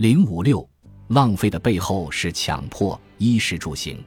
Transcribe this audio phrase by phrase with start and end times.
[0.00, 0.66] 零五六，
[1.08, 2.98] 浪费的背后是强迫。
[3.18, 4.02] 衣食住行，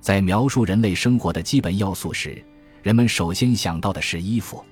[0.00, 2.40] 在描述人类生活的基本要素时，
[2.84, 4.64] 人们首先想到的是衣服。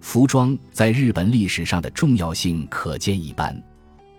[0.00, 3.62] 服装在日本历史上的重要性可见一斑。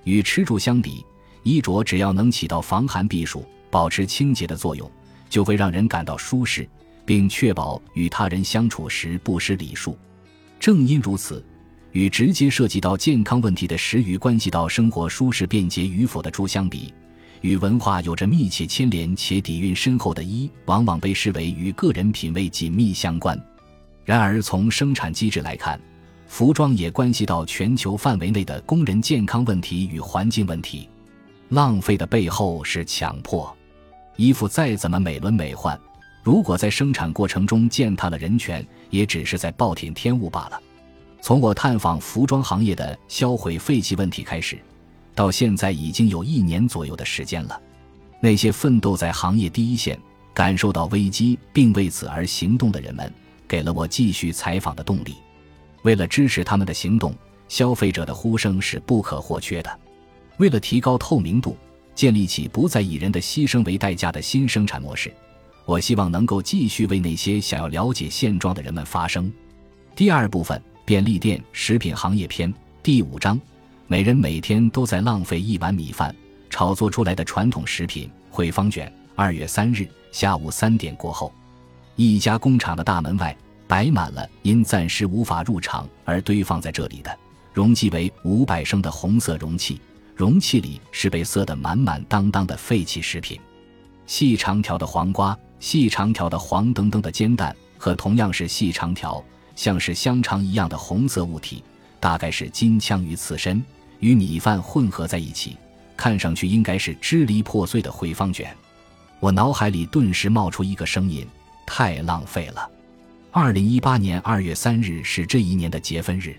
[0.04, 1.04] 与吃住相比，
[1.42, 4.88] 衣着只要能起到防寒避暑、保持清洁的作用，
[5.28, 6.70] 就会让人感到舒适，
[7.04, 9.98] 并确保与他人相处时不失礼数。
[10.60, 11.44] 正因如此。
[11.92, 16.94] 与直接涉及到健康问题的食与关系到生活舒适便捷与否的猪相比，
[17.42, 23.40] 与文化有着密切牵连且底蕴深厚的衣，往往被视为与个人品味紧密相关。
[24.06, 25.80] 然而，从生产机制来看，
[26.28, 30.88] 服装也关系到全球范围内的工人健康问题与环境问题。
[31.50, 33.56] 浪费的背后是强迫。
[34.16, 35.80] 衣服再怎么美轮美奂，
[36.24, 40.62] 如果在生产过程中践踏了人权，也只是在暴殄天物罢了。
[41.22, 44.58] 从我探访服装行业的销毁废弃问题开始，
[45.14, 47.62] 到现在已经有一年左右的时间了。
[48.22, 50.00] 那些奋斗在行业第一线、
[50.34, 53.14] 感受到危机并为此而行动的人们，
[53.48, 55.16] 给了我继续采访的动力。
[55.84, 57.14] 为了支持他们的行动，
[57.48, 59.80] 消费者的呼声是不可或缺的。
[60.38, 61.56] 为了提高透明度，
[61.94, 65.14] 建立起不再以人的牺牲为代价的新生产模式，
[65.66, 69.32] 我希望能够继续为那些想要了解现状的人们发声。
[69.96, 70.62] 第二部分。
[70.90, 72.52] 便利店食品行业篇
[72.82, 73.40] 第五章：
[73.86, 76.16] 每人每天都在浪费一碗米饭。
[76.50, 78.92] 炒作出来的传统食品汇方卷。
[79.16, 81.32] 二月三日下午三点过后，
[81.96, 87.16] 一家工厂的大门外摆满了因暂时无法入场而堆放在这里的
[87.54, 89.80] 容积为五百升的红色容器，
[90.16, 93.40] 容器里是被塞得满满当当的废弃食品：
[94.08, 99.24] 细长条的黄瓜，细长条的黄澄澄的煎蛋，和同样是细长条。
[99.60, 101.62] 像是香肠一样的红色物体，
[102.00, 103.62] 大概是金枪鱼刺身，
[104.00, 105.58] 与米饭混合在一起，
[105.98, 108.56] 看上去应该是支离破碎的回方卷。
[109.20, 111.28] 我脑海里顿时冒出一个声音：
[111.66, 112.72] 太浪费了。
[113.32, 116.38] 二零一八年二月三日是这一年的结婚日，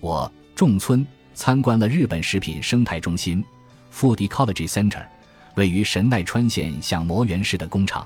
[0.00, 3.44] 我仲村参观了日本食品生态中心
[3.94, 5.06] （Food Ecology Center），
[5.54, 8.04] 位于神奈川县像磨原市的工厂。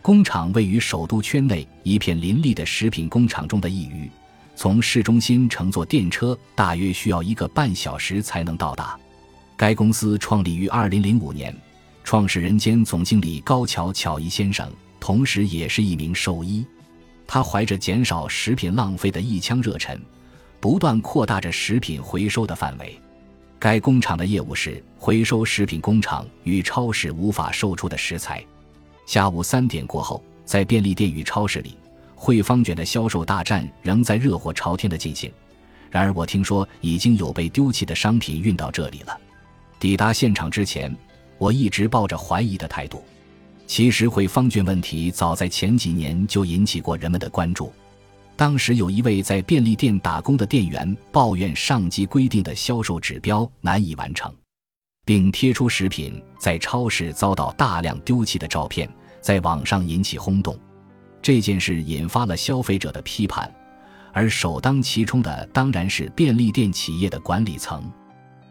[0.00, 4.10] 工厂位于首都圈内一片林立的食品工厂中的一隅，
[4.54, 8.98] 从市中心乘坐电车大约需要一个半小时才能到达。
[9.56, 11.54] 该公司创立于2005年，
[12.04, 16.64] 创始人兼总经理高桥巧一先生同时也是一名兽医。
[17.26, 20.00] 他怀着减少食品浪费的一腔热忱，
[20.60, 22.98] 不断扩大着食品回收的范围。
[23.58, 28.42] 该工厂的业务是回收食品工厂与超市无法售出的食材。
[29.08, 31.74] 下午三点过后，在便利店与超市里，
[32.14, 35.32] 汇方卷的销售大战仍在热火朝天的进行。
[35.90, 39.18] 然而，我听说已经有被丢弃的商品运到这里了。
[39.80, 40.94] 抵达现场之前，
[41.38, 43.02] 我一直抱着怀疑的态度。
[43.66, 47.72] 其实，汇方卷问题早在前几年就引起过人们的关注。
[48.36, 54.30] 当时，有一位在便利店打工的店员抱怨上级规定的销售指标难以完成。
[55.06, 58.86] 并贴出食品在超市遭到大量丢弃的照片，
[59.20, 60.58] 在网上引起轰动。
[61.20, 63.52] 这件事引发了消费者的批判，
[64.12, 67.90] 而首当其冲的当然是便利店企业的管理层。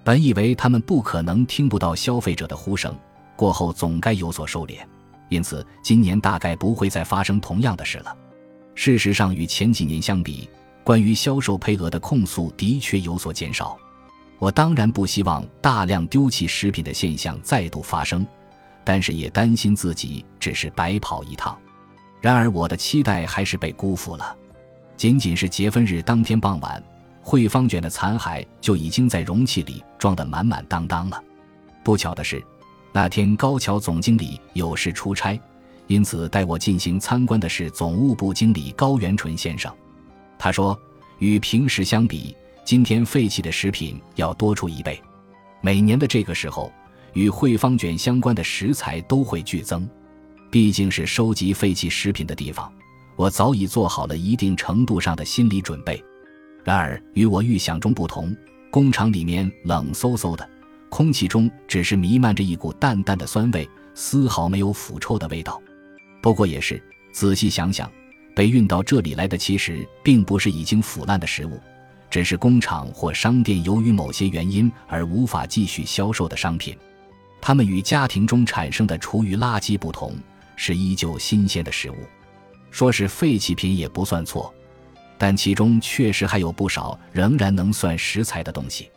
[0.04, 2.96] 本以为他们不可能听不到消费者的呼声，
[3.36, 4.80] 过后总该有所收敛，
[5.30, 8.16] 因此今年大概不会再发生同样的事了。
[8.74, 10.50] 事实上，与前几年相比，
[10.84, 13.78] 关于销售配额的控诉的确有所减少。
[14.40, 18.26] 我当然不希望大量丢弃食品的现象再度发生，
[18.88, 21.60] 但是也担心自己只是白跑一趟。
[22.22, 24.34] 然而，我的期待还是被辜负了。
[24.96, 26.82] 仅仅是结婚日当天傍晚，
[27.22, 31.22] 汇方卷的残骸就已经在容器里装得满满当当了。
[31.84, 32.42] 不巧的是，
[32.94, 35.38] 那天高桥总经理有事出差，
[35.88, 39.70] 因此带我进行参观的是总务部经理高元纯先生。
[40.40, 40.80] 他说，
[41.20, 42.34] 与平时相比，
[42.64, 44.98] 今天废弃的食品要多出一倍，
[45.60, 46.72] 每年的这个时候，
[47.18, 49.90] 与汇方卷相关的食材都会剧增。
[50.52, 52.72] 毕竟是收集废弃食品的地方，
[53.16, 56.02] 我早已做好了一定程度上的心理准备。
[56.64, 58.38] 然而，与我预想中不同，
[58.70, 60.48] 工厂里面冷飕飕的，
[60.90, 65.60] 空气中只是弥漫着一股淡淡的酸味，丝毫没有腐臭的味道。
[66.22, 66.80] 不过也是，
[67.12, 67.92] 仔细想想，
[68.36, 71.60] 被运到这里来的其实并不是已经腐烂的食物。
[72.12, 76.78] 只是工厂或商店由于某些原因而无法继续销售的商品，
[77.40, 80.14] 它们与家庭中产生的厨余垃圾不同，
[80.56, 81.96] 是依旧新鲜的食物。
[82.70, 84.54] 说是废弃品也不算错，
[85.18, 88.92] 但其中确实还有不少仍然能算食材的东西。